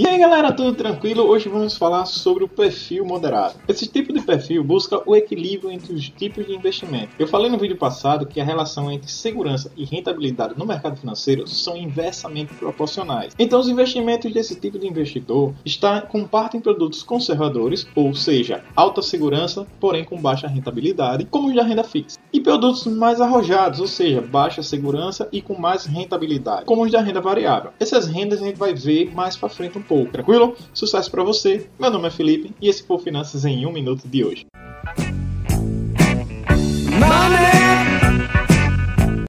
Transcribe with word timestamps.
E 0.00 0.08
aí 0.08 0.18
galera, 0.18 0.50
tudo 0.50 0.74
tranquilo? 0.74 1.24
Hoje 1.24 1.50
vamos 1.50 1.76
falar 1.76 2.06
sobre 2.06 2.42
o 2.42 2.48
perfil 2.48 3.04
moderado. 3.04 3.56
Esse 3.68 3.86
tipo 3.86 4.14
de 4.14 4.22
perfil 4.22 4.64
busca 4.64 5.02
o 5.04 5.14
equilíbrio 5.14 5.70
entre 5.70 5.92
os 5.92 6.08
tipos 6.08 6.46
de 6.46 6.54
investimento. 6.54 7.10
Eu 7.18 7.26
falei 7.26 7.50
no 7.50 7.58
vídeo 7.58 7.76
passado 7.76 8.24
que 8.24 8.40
a 8.40 8.44
relação 8.44 8.90
entre 8.90 9.10
segurança 9.10 9.70
e 9.76 9.84
rentabilidade 9.84 10.58
no 10.58 10.64
mercado 10.64 10.96
financeiro 10.96 11.46
são 11.46 11.76
inversamente 11.76 12.54
proporcionais. 12.54 13.34
Então 13.38 13.60
os 13.60 13.68
investimentos 13.68 14.32
desse 14.32 14.58
tipo 14.58 14.78
de 14.78 14.86
investidor 14.86 15.52
compartem 16.08 16.62
produtos 16.62 17.02
conservadores, 17.02 17.86
ou 17.94 18.14
seja, 18.14 18.64
alta 18.74 19.02
segurança, 19.02 19.66
porém 19.78 20.02
com 20.02 20.16
baixa 20.16 20.48
rentabilidade, 20.48 21.26
como 21.26 21.48
os 21.48 21.54
da 21.54 21.62
renda 21.62 21.84
fixa. 21.84 22.18
E 22.32 22.40
produtos 22.40 22.86
mais 22.86 23.20
arrojados, 23.20 23.80
ou 23.80 23.86
seja, 23.86 24.22
baixa 24.22 24.62
segurança 24.62 25.28
e 25.30 25.42
com 25.42 25.58
mais 25.58 25.84
rentabilidade, 25.84 26.64
como 26.64 26.84
os 26.84 26.90
da 26.90 27.02
renda 27.02 27.20
variável. 27.20 27.72
Essas 27.78 28.06
rendas 28.06 28.40
a 28.40 28.46
gente 28.46 28.56
vai 28.56 28.72
ver 28.72 29.14
mais 29.14 29.36
para 29.36 29.50
frente 29.50 29.76
um 29.76 29.89
pouco, 29.90 30.12
tranquilo? 30.12 30.56
Sucesso 30.72 31.10
para 31.10 31.24
você. 31.24 31.68
Meu 31.76 31.90
nome 31.90 32.06
é 32.06 32.10
Felipe 32.12 32.54
e 32.62 32.68
esse 32.68 32.84
foi 32.84 32.96
o 32.96 33.00
Finanças 33.00 33.44
em 33.44 33.66
um 33.66 33.72
minuto 33.72 34.06
de 34.06 34.24
hoje. 34.24 34.46